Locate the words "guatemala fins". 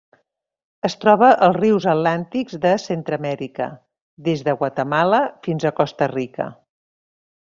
4.63-5.69